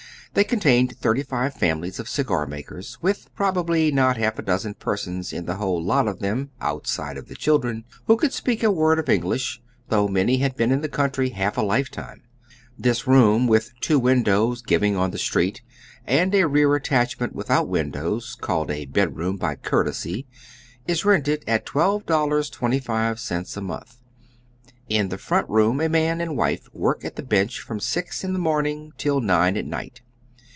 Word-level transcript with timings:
They 0.33 0.45
contained 0.45 0.95
thirty 0.97 1.23
five 1.23 1.55
families 1.55 1.99
of 1.99 2.07
cigar 2.07 2.45
makers, 2.47 2.97
with 3.01 3.29
probably 3.35 3.91
not 3.91 4.15
half 4.15 4.39
a 4.39 4.41
dozen 4.41 4.75
persons 4.75 5.33
in 5.33 5.45
the 5.45 5.55
whole 5.57 5.83
lot 5.83 6.07
of 6.07 6.19
them, 6.19 6.51
outside 6.61 7.17
of 7.17 7.27
the 7.27 7.35
children, 7.35 7.83
who 8.07 8.15
could 8.15 8.31
speak 8.31 8.63
a 8.63 8.71
word 8.71 8.97
of 8.97 9.09
English, 9.09 9.61
though 9.89 10.07
many 10.07 10.37
had 10.37 10.55
been 10.55 10.71
in 10.71 10.79
the 10.79 10.87
country 10.87 11.31
half 11.31 11.57
a 11.57 11.61
lifetime. 11.61 12.23
This 12.79 13.05
room 13.05 13.45
with 13.45 13.73
two 13.81 13.99
windows 13.99 14.61
giving 14.61 14.95
on 14.95 15.11
the 15.11 15.17
street, 15.17 15.63
and 16.07 16.33
a 16.33 16.47
rear 16.47 16.75
attachment 16.75 17.35
without 17.35 17.67
windows, 17.67 18.37
called 18.39 18.71
a 18.71 18.85
bedroom 18.85 19.35
by 19.35 19.55
courtesy, 19.55 20.27
is 20.87 21.03
rented 21.03 21.43
at 21.45 21.65
$12.25 21.65 23.57
a 23.57 23.61
month. 23.61 23.97
In 24.87 25.09
the 25.09 25.17
front 25.17 25.49
room 25.49 25.81
man 25.91 26.21
and 26.21 26.37
wife 26.37 26.69
work 26.73 27.03
at 27.03 27.17
the 27.17 27.21
bench 27.21 27.59
from 27.59 27.81
six 27.81 28.23
in 28.23 28.31
the 28.31 28.39
morning 28.39 28.93
till 28.97 29.19
nine 29.19 29.57
at 29.57 29.65
night. 29.65 29.99